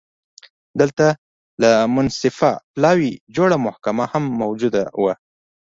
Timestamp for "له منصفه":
1.61-2.51